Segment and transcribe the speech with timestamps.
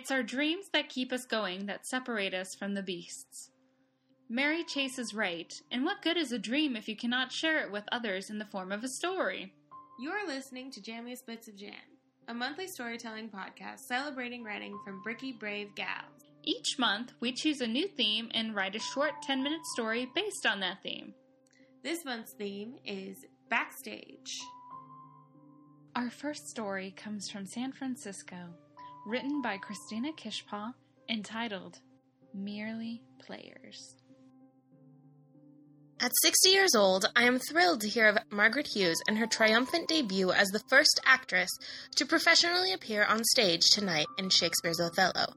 [0.00, 3.50] It's our dreams that keep us going that separate us from the beasts.
[4.30, 7.70] Mary Chase is right, and what good is a dream if you cannot share it
[7.70, 9.52] with others in the form of a story?
[10.00, 11.74] You're listening to Jammiest Bits of Jam,
[12.28, 16.24] a monthly storytelling podcast celebrating writing from Bricky Brave Gals.
[16.44, 20.46] Each month, we choose a new theme and write a short 10 minute story based
[20.46, 21.12] on that theme.
[21.84, 24.40] This month's theme is Backstage.
[25.94, 28.54] Our first story comes from San Francisco,
[29.06, 30.74] written by Christina Kishbaugh,
[31.08, 31.78] entitled
[32.34, 33.96] Merely Players.
[36.00, 39.88] At 60 years old, I am thrilled to hear of Margaret Hughes and her triumphant
[39.88, 41.50] debut as the first actress
[41.96, 45.34] to professionally appear on stage tonight in Shakespeare's Othello.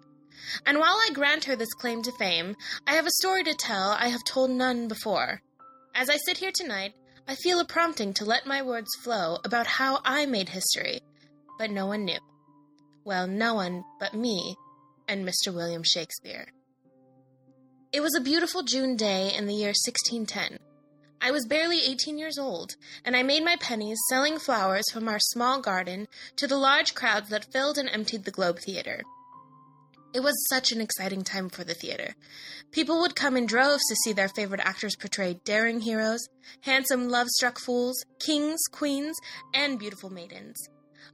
[0.66, 2.56] And while I grant her this claim to fame,
[2.88, 5.42] I have a story to tell I have told none before.
[5.96, 6.94] As I sit here tonight,
[7.28, 11.02] I feel a prompting to let my words flow about how I made history,
[11.58, 12.20] but no one knew.
[13.06, 14.56] Well, no one but me
[15.08, 15.54] and Mr.
[15.54, 16.48] William Shakespeare.
[17.92, 20.58] It was a beautiful June day in the year 1610.
[21.22, 25.20] I was barely 18 years old, and I made my pennies selling flowers from our
[25.20, 29.04] small garden to the large crowds that filled and emptied the Globe Theater.
[30.14, 32.16] It was such an exciting time for the theater.
[32.72, 36.28] People would come in droves to see their favorite actors portray daring heroes,
[36.62, 39.16] handsome love struck fools, kings, queens,
[39.54, 40.56] and beautiful maidens.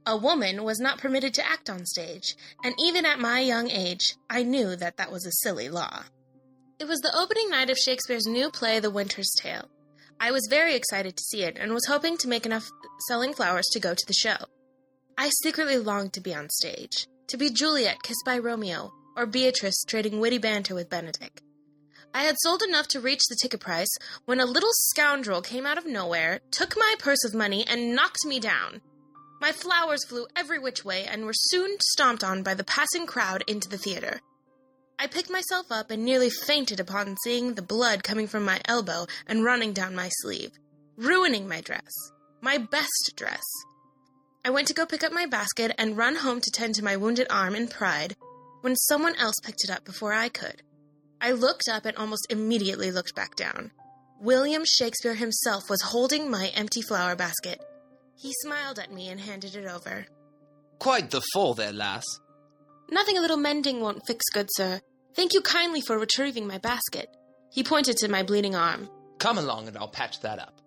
[0.06, 2.34] A woman was not permitted to act on stage,
[2.64, 6.04] and even at my young age, I knew that that was a silly law.
[6.78, 9.68] It was the opening night of Shakespeare's new play, The Winter's Tale.
[10.18, 12.70] I was very excited to see it and was hoping to make enough
[13.08, 14.36] selling flowers to go to the show.
[15.18, 19.84] I secretly longed to be on stage to be Juliet kissed by Romeo, or Beatrice
[19.86, 21.42] trading witty banter with Benedick.
[22.12, 25.78] I had sold enough to reach the ticket price when a little scoundrel came out
[25.78, 28.80] of nowhere, took my purse of money, and knocked me down.
[29.40, 33.42] My flowers flew every which way and were soon stomped on by the passing crowd
[33.46, 34.20] into the theater.
[34.98, 39.06] I picked myself up and nearly fainted upon seeing the blood coming from my elbow
[39.26, 40.50] and running down my sleeve,
[40.98, 41.90] ruining my dress,
[42.42, 43.42] my best dress.
[44.44, 46.98] I went to go pick up my basket and run home to tend to my
[46.98, 48.16] wounded arm in pride
[48.60, 50.62] when someone else picked it up before I could.
[51.18, 53.70] I looked up and almost immediately looked back down.
[54.20, 57.62] William Shakespeare himself was holding my empty flower basket.
[58.20, 60.04] He smiled at me and handed it over.
[60.78, 62.04] Quite the fall there, lass.
[62.90, 64.80] Nothing a little mending won't fix, good sir.
[65.14, 67.08] Thank you kindly for retrieving my basket.
[67.50, 68.90] He pointed to my bleeding arm.
[69.18, 70.60] Come along and I'll patch that up.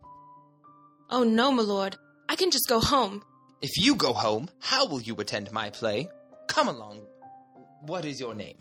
[1.11, 1.95] Oh no, my lord.
[2.27, 3.23] I can just go home.
[3.61, 6.09] If you go home, how will you attend my play?
[6.47, 7.01] Come along.
[7.81, 8.57] What is your name?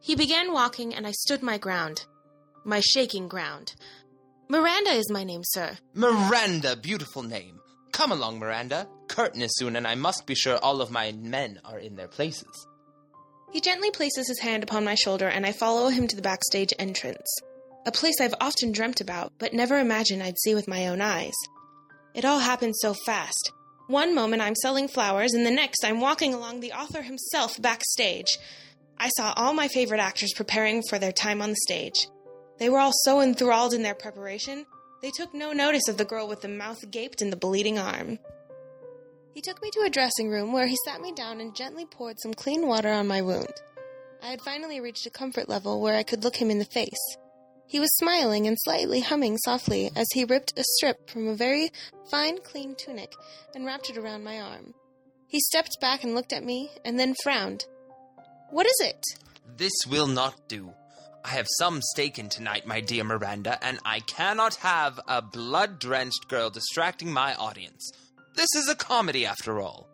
[0.00, 2.06] He began walking, and I stood my ground.
[2.64, 3.74] My shaking ground.
[4.48, 5.76] Miranda is my name, sir.
[5.94, 7.60] Miranda, beautiful name.
[7.96, 8.86] Come along, Miranda.
[9.08, 12.08] Curtain is soon, and I must be sure all of my men are in their
[12.08, 12.66] places.
[13.50, 16.74] He gently places his hand upon my shoulder, and I follow him to the backstage
[16.78, 17.26] entrance.
[17.86, 21.32] A place I've often dreamt about, but never imagined I'd see with my own eyes.
[22.12, 23.50] It all happened so fast.
[23.86, 28.36] One moment I'm selling flowers, and the next I'm walking along the author himself backstage.
[28.98, 32.08] I saw all my favorite actors preparing for their time on the stage.
[32.58, 34.66] They were all so enthralled in their preparation,
[35.06, 38.18] they took no notice of the girl with the mouth gaped and the bleeding arm.
[39.32, 42.18] He took me to a dressing room where he sat me down and gently poured
[42.18, 43.54] some clean water on my wound.
[44.20, 47.16] I had finally reached a comfort level where I could look him in the face.
[47.68, 51.70] He was smiling and slightly humming softly as he ripped a strip from a very
[52.10, 53.12] fine, clean tunic
[53.54, 54.74] and wrapped it around my arm.
[55.28, 57.64] He stepped back and looked at me, and then frowned.
[58.50, 59.04] What is it?
[59.56, 60.72] This will not do.
[61.26, 65.80] I have some stake in tonight, my dear Miranda, and I cannot have a blood
[65.80, 67.90] drenched girl distracting my audience.
[68.36, 69.88] This is a comedy, after all.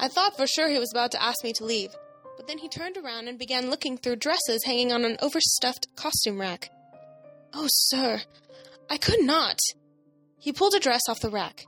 [0.00, 1.94] I thought for sure he was about to ask me to leave,
[2.36, 6.40] but then he turned around and began looking through dresses hanging on an overstuffed costume
[6.40, 6.68] rack.
[7.54, 8.22] Oh, sir,
[8.90, 9.60] I could not.
[10.40, 11.64] He pulled a dress off the rack.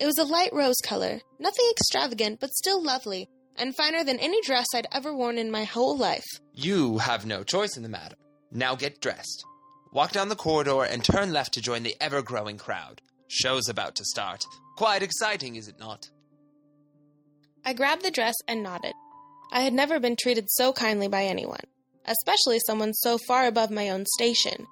[0.00, 4.40] It was a light rose color, nothing extravagant, but still lovely, and finer than any
[4.42, 6.24] dress I'd ever worn in my whole life.
[6.52, 8.16] You have no choice in the matter.
[8.50, 9.44] Now get dressed.
[9.92, 13.00] Walk down the corridor and turn left to join the ever growing crowd.
[13.28, 14.44] Show's about to start.
[14.76, 16.08] Quite exciting, is it not?
[17.64, 18.94] I grabbed the dress and nodded.
[19.52, 21.64] I had never been treated so kindly by anyone,
[22.06, 24.66] especially someone so far above my own station.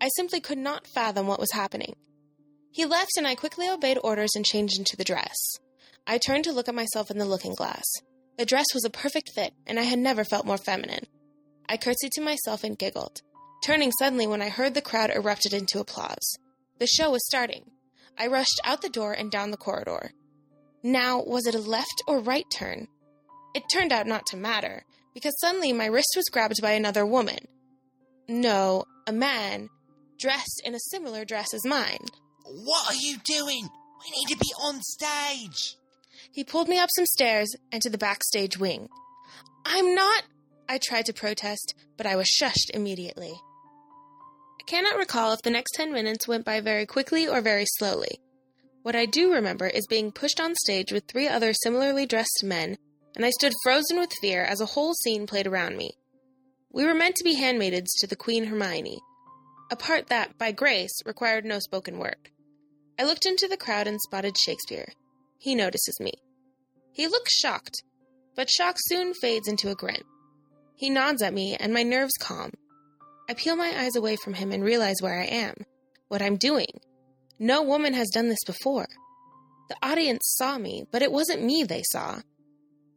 [0.00, 1.94] I simply could not fathom what was happening.
[2.70, 5.36] He left, and I quickly obeyed orders and changed into the dress.
[6.06, 7.84] I turned to look at myself in the looking glass.
[8.36, 11.06] The dress was a perfect fit, and I had never felt more feminine.
[11.68, 13.22] I curtsied to myself and giggled,
[13.64, 16.38] turning suddenly when I heard the crowd erupted into applause.
[16.78, 17.70] The show was starting.
[18.18, 20.12] I rushed out the door and down the corridor.
[20.82, 22.88] Now, was it a left or right turn?
[23.54, 24.84] It turned out not to matter,
[25.14, 27.38] because suddenly my wrist was grabbed by another woman.
[28.28, 29.68] No, a man,
[30.18, 32.04] dressed in a similar dress as mine.
[32.44, 33.68] What are you doing?
[34.04, 35.76] We need to be on stage.
[36.34, 38.88] He pulled me up some stairs and to the backstage wing.
[39.64, 40.24] I'm not.
[40.68, 43.32] I tried to protest, but I was shushed immediately.
[44.60, 48.18] I cannot recall if the next 10 minutes went by very quickly or very slowly.
[48.82, 52.78] What I do remember is being pushed on stage with three other similarly dressed men,
[53.14, 55.92] and I stood frozen with fear as a whole scene played around me.
[56.72, 58.98] We were meant to be handmaidens to the Queen Hermione,
[59.70, 62.28] a part that, by grace, required no spoken word.
[62.98, 64.88] I looked into the crowd and spotted Shakespeare.
[65.38, 66.23] He notices me.
[66.94, 67.82] He looks shocked,
[68.36, 70.04] but shock soon fades into a grin.
[70.76, 72.52] He nods at me, and my nerves calm.
[73.28, 75.54] I peel my eyes away from him and realize where I am,
[76.06, 76.80] what I'm doing.
[77.36, 78.86] No woman has done this before.
[79.68, 82.20] The audience saw me, but it wasn't me they saw.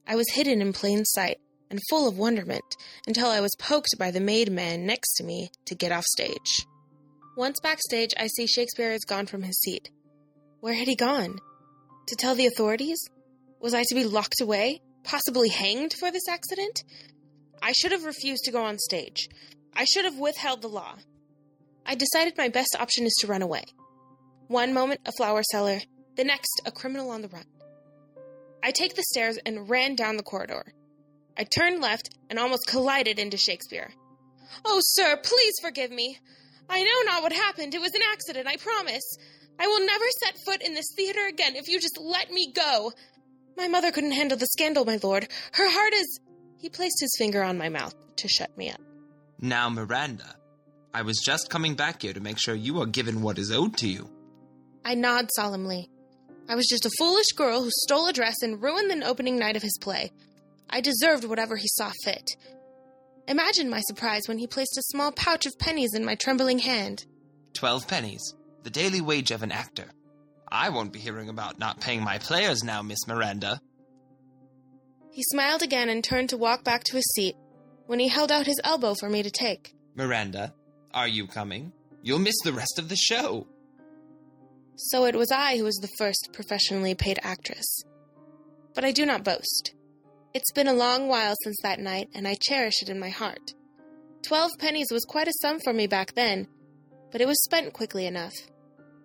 [0.06, 1.40] I was hidden in plain sight
[1.72, 2.76] and full of wonderment
[3.08, 6.68] until I was poked by the maid man next to me to get off stage.
[7.36, 9.90] Once backstage, I see Shakespeare has gone from his seat.
[10.60, 11.40] Where had he gone?
[12.08, 13.00] To tell the authorities?
[13.60, 14.82] Was I to be locked away?
[15.04, 16.84] Possibly hanged for this accident?
[17.62, 19.30] I should have refused to go on stage.
[19.74, 20.96] I should have withheld the law.
[21.86, 23.64] I decided my best option is to run away.
[24.48, 25.80] One moment, a flower seller,
[26.16, 27.46] the next, a criminal on the run.
[28.64, 30.66] I take the stairs and ran down the corridor.
[31.38, 33.92] I turned left and almost collided into Shakespeare.
[34.66, 36.18] Oh, sir, please forgive me.
[36.70, 37.74] I know not what happened.
[37.74, 39.18] It was an accident, I promise.
[39.60, 42.92] I will never set foot in this theater again if you just let me go.
[43.58, 45.28] My mother couldn't handle the scandal, my lord.
[45.54, 46.20] Her heart is.
[46.60, 48.80] He placed his finger on my mouth to shut me up.
[49.42, 50.36] Now, Miranda,
[50.94, 53.76] I was just coming back here to make sure you are given what is owed
[53.78, 54.10] to you.
[54.86, 55.90] I nod solemnly.
[56.48, 59.56] I was just a foolish girl who stole a dress and ruined the opening night
[59.58, 60.12] of his play.
[60.70, 62.36] I deserved whatever he saw fit.
[63.28, 67.06] Imagine my surprise when he placed a small pouch of pennies in my trembling hand.
[67.54, 69.88] Twelve pennies, the daily wage of an actor.
[70.52, 73.60] I won't be hearing about not paying my players now, Miss Miranda.
[75.12, 77.36] He smiled again and turned to walk back to his seat
[77.88, 79.74] when he held out his elbow for me to take.
[79.96, 80.54] Miranda,
[80.94, 81.74] are you coming?
[82.02, 83.48] You'll miss the rest of the show.
[84.76, 87.84] So it was I who was the first professionally paid actress.
[88.76, 89.74] But I do not boast.
[90.34, 93.56] It's been a long while since that night, and I cherish it in my heart.
[94.22, 96.48] Twelve pennies was quite a sum for me back then,
[97.12, 98.34] but it was spent quickly enough.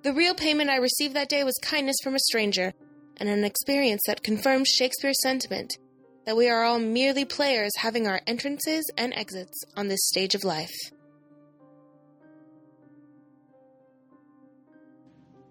[0.03, 2.73] The real payment I received that day was kindness from a stranger,
[3.19, 5.79] and an experience that confirmed Shakespeare's sentiment
[6.27, 10.43] that we are all merely players having our entrances and exits on this stage of
[10.43, 10.75] life.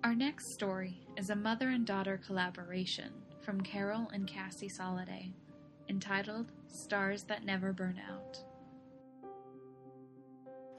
[0.04, 5.32] Our next story is a mother and daughter collaboration from Carol and Cassie Soliday,
[5.88, 8.44] entitled Stars That Never Burn Out.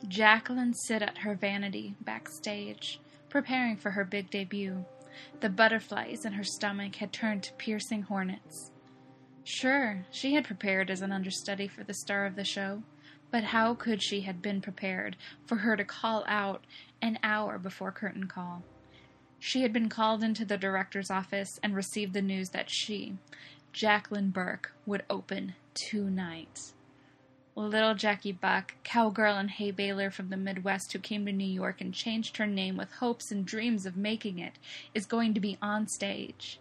[0.08, 3.00] Jacqueline sit at her vanity backstage,
[3.32, 4.84] preparing for her big debut.
[5.40, 8.70] The butterflies in her stomach had turned to piercing hornets.
[9.42, 12.82] Sure, she had prepared as an understudy for the star of the show,
[13.30, 16.66] but how could she have been prepared for her to call out
[17.00, 18.64] an hour before curtain call?
[19.38, 23.16] She had been called into the director's office and received the news that she,
[23.72, 26.74] Jacqueline Burke, would open tonight.
[27.54, 31.82] Little Jackie Buck, cowgirl and hay baler from the Midwest who came to New York
[31.82, 34.58] and changed her name with hopes and dreams of making it,
[34.94, 36.58] is going to be on stage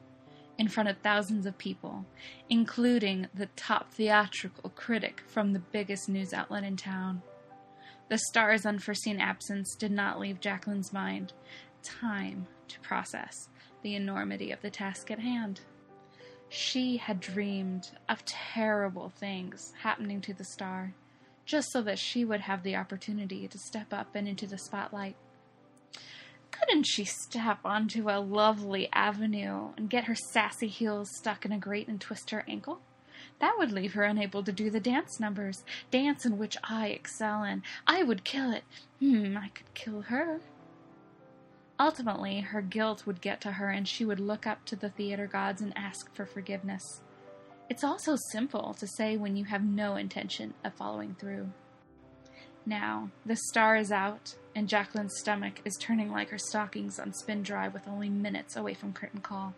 [0.58, 2.06] in front of thousands of people,
[2.50, 7.22] including the top theatrical critic from the biggest news outlet in town.
[8.10, 11.32] The star's unforeseen absence did not leave Jacqueline's mind
[11.82, 13.48] time to process
[13.82, 15.62] the enormity of the task at hand.
[16.54, 20.94] She had dreamed of terrible things happening to the star,
[21.46, 25.16] just so that she would have the opportunity to step up and into the spotlight.
[26.52, 31.58] Couldn't she step onto a lovely avenue and get her sassy heels stuck in a
[31.58, 32.82] grate and twist her ankle?
[33.40, 37.46] That would leave her unable to do the dance numbers, dance in which I excel
[37.46, 37.64] in.
[37.88, 38.66] I would kill it.
[39.00, 40.42] Hmm, I could kill her.
[41.82, 45.26] Ultimately, her guilt would get to her and she would look up to the theater
[45.26, 47.02] gods and ask for forgiveness.
[47.72, 51.50] It's all so simple to say when you have no intention of following through.
[52.68, 57.42] Now, the star is out, and Jacqueline's stomach is turning like her stockings on spin
[57.42, 59.56] dry with only minutes away from curtain call.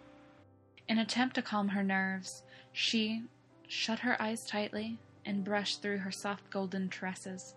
[0.88, 3.24] In attempt to calm her nerves, she
[3.68, 7.56] shut her eyes tightly and brushed through her soft golden tresses,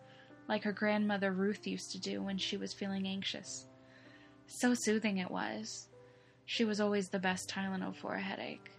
[0.48, 3.68] like her grandmother Ruth used to do when she was feeling anxious.
[4.46, 5.88] So soothing it was.
[6.44, 8.70] She was always the best Tylenol for a headache.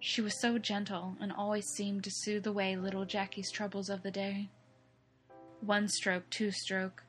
[0.00, 4.10] She was so gentle and always seemed to soothe away little Jackie's troubles of the
[4.10, 4.48] day.
[5.60, 7.02] One stroke, two stroke.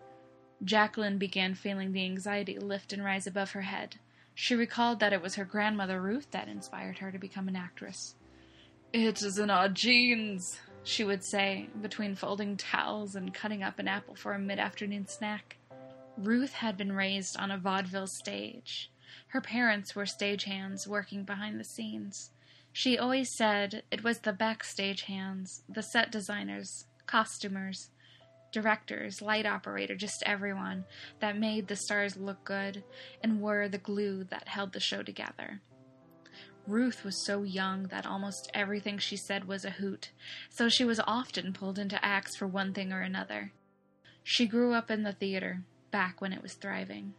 [0.63, 3.97] Jacqueline began feeling the anxiety lift and rise above her head.
[4.33, 8.15] She recalled that it was her grandmother Ruth that inspired her to become an actress.
[8.91, 13.87] It is in our genes, she would say, between folding towels and cutting up an
[13.87, 15.57] apple for a mid afternoon snack.
[16.19, 18.91] Ruth had been raised on a vaudeville stage.
[19.27, 22.31] Her parents were stagehands working behind the scenes.
[22.73, 27.91] She always said it was the backstage hands, the set designers, costumers,
[28.51, 30.83] directors, light operator, just everyone
[31.21, 32.83] that made the stars look good
[33.23, 35.61] and were the glue that held the show together.
[36.67, 40.11] Ruth was so young that almost everything she said was a hoot,
[40.49, 43.53] so she was often pulled into acts for one thing or another.
[44.21, 47.13] She grew up in the theater, back when it was thriving.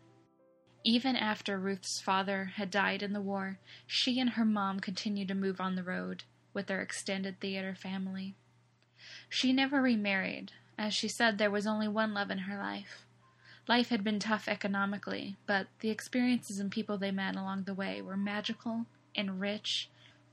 [0.82, 5.34] Even after Ruth's father had died in the war, she and her mom continued to
[5.34, 6.24] move on the road
[6.54, 8.34] with their extended theater family.
[9.28, 13.04] She never remarried, as she said there was only one love in her life.
[13.68, 18.00] Life had been tough economically, but the experiences and people they met along the way
[18.00, 19.88] were magical and rich,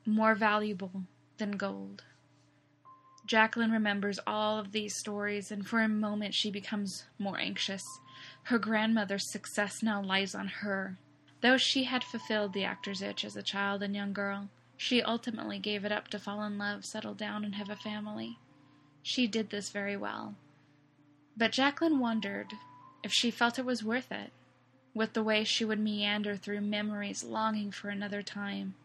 [0.06, 1.04] more valuable
[1.38, 2.04] than gold.
[3.26, 7.86] Jacqueline remembers all of these stories, and for a moment she becomes more anxious.
[8.44, 10.98] Her grandmother's success now lies on her.
[11.42, 15.60] Though she had fulfilled the actor's itch as a child and young girl, she ultimately
[15.60, 18.38] gave it up to fall in love, settle down, and have a family.
[19.04, 20.36] She did this very well.
[21.36, 22.54] But Jacqueline wondered
[23.04, 24.32] if she felt it was worth it,
[24.94, 28.76] with the way she would meander through memories, longing for another time.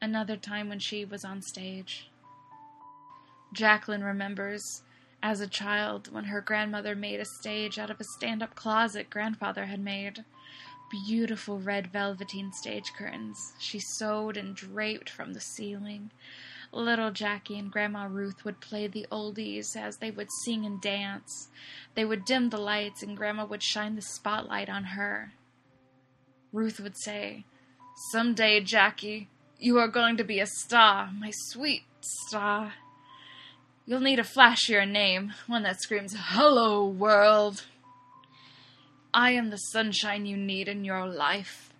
[0.00, 2.08] Another time when she was on stage.
[3.52, 4.82] Jacqueline remembers
[5.26, 9.10] as a child when her grandmother made a stage out of a stand up closet
[9.10, 10.24] grandfather had made.
[11.04, 16.12] Beautiful red velveteen stage curtains she sewed and draped from the ceiling.
[16.70, 21.48] Little Jackie and Grandma Ruth would play the oldies as they would sing and dance.
[21.96, 25.32] They would dim the lights and Grandma would shine the spotlight on her.
[26.52, 27.46] Ruth would say,
[28.12, 29.28] Some day, Jackie,
[29.58, 32.74] you are going to be a star, my sweet star.
[33.88, 37.66] You'll need a flashier name, one that screams, Hello, world!
[39.14, 41.72] I am the sunshine you need in your life.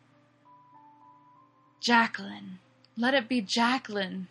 [1.80, 2.60] Jacqueline.
[2.96, 4.28] Let it be Jacqueline.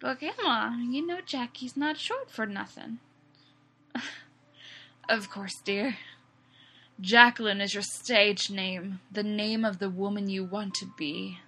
[0.00, 3.00] But, Grandma, you know Jackie's not short for nothing.
[5.08, 5.96] of course, dear.
[7.00, 11.38] Jacqueline is your stage name, the name of the woman you want to be,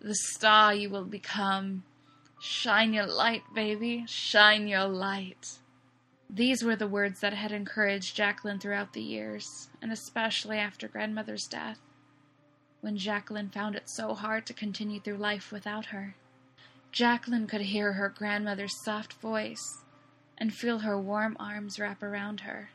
[0.00, 1.84] the star you will become
[2.46, 5.60] Shine your light, baby, shine your light.
[6.28, 11.46] These were the words that had encouraged Jacqueline throughout the years, and especially after grandmother's
[11.46, 11.80] death,
[12.82, 16.16] when Jacqueline found it so hard to continue through life without her.
[16.92, 19.82] Jacqueline could hear her grandmother's soft voice
[20.36, 22.68] and feel her warm arms wrap around her.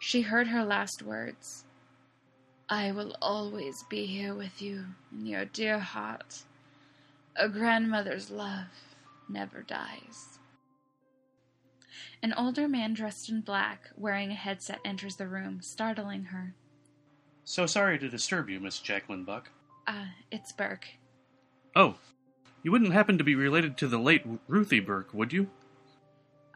[0.00, 1.64] She heard her last words
[2.68, 6.42] I will always be here with you in your dear heart.
[7.40, 8.66] A grandmother's love
[9.28, 10.40] never dies.
[12.20, 16.56] An older man dressed in black, wearing a headset, enters the room, startling her.
[17.44, 19.50] So sorry to disturb you, Miss Jacqueline Buck.
[19.86, 20.86] Ah, uh, it's Burke.
[21.76, 21.94] Oh,
[22.64, 25.48] you wouldn't happen to be related to the late Ruthie Burke, would you?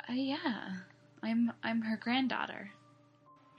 [0.08, 0.78] Uh, yeah,
[1.22, 2.72] I'm I'm her granddaughter.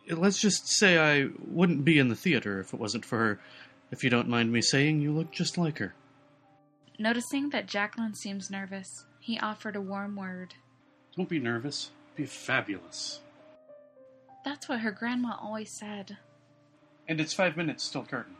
[0.09, 3.39] Let's just say I wouldn't be in the theater if it wasn't for her.
[3.91, 5.93] If you don't mind me saying, you look just like her.
[6.99, 10.53] Noticing that Jacqueline seems nervous, he offered a warm word.
[11.15, 11.91] Don't be nervous.
[12.15, 13.19] Be fabulous.
[14.45, 16.17] That's what her grandma always said.
[17.07, 18.35] And it's five minutes till curtain.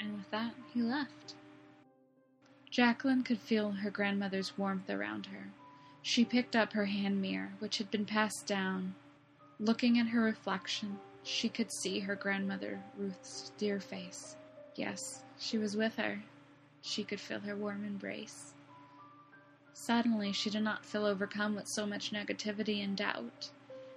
[0.00, 1.34] And with that, he left.
[2.70, 5.48] Jacqueline could feel her grandmother's warmth around her.
[6.00, 8.94] She picked up her hand mirror, which had been passed down.
[9.60, 14.36] Looking at her reflection, she could see her grandmother, Ruth's dear face.
[14.74, 16.22] Yes, she was with her.
[16.82, 18.54] She could feel her warm embrace.
[19.72, 23.50] Suddenly, she did not feel overcome with so much negativity and doubt.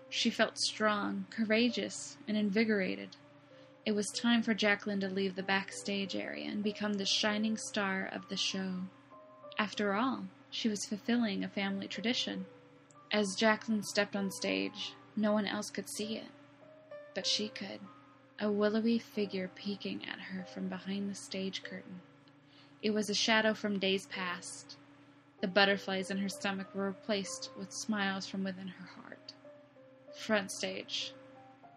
[0.10, 3.18] She felt strong, courageous, and invigorated.
[3.86, 8.10] It was time for Jacqueline to leave the backstage area and become the shining star
[8.12, 8.84] of the show.
[9.60, 12.46] After all, she was fulfilling a family tradition.
[13.12, 16.32] As Jacqueline stepped on stage, no one else could see it,
[17.14, 17.80] but she could.
[18.40, 22.02] A willowy figure peeking at her from behind the stage curtain.
[22.86, 24.78] It was a shadow from days past.
[25.42, 29.34] The butterflies in her stomach were replaced with smiles from within her heart.
[30.14, 31.12] Front stage.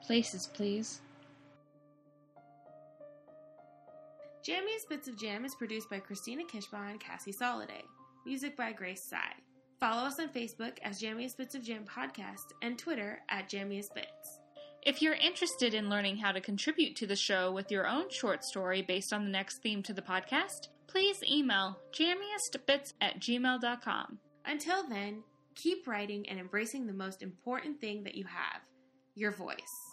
[0.02, 1.00] Places, please.
[4.46, 7.84] Jammiest Bits of Jam is produced by Christina Kishbaugh and Cassie Soliday.
[8.26, 9.32] Music by Grace Sy.
[9.80, 14.40] Follow us on Facebook as Jammiest Bits of Jam Podcast and Twitter at Jammiest Bits.
[14.82, 18.44] If you're interested in learning how to contribute to the show with your own short
[18.44, 24.18] story based on the next theme to the podcast, please email jammiestbits at gmail.com.
[24.45, 25.23] Until then,
[25.54, 28.62] keep writing and embracing the most important thing that you have
[29.14, 29.88] your voice.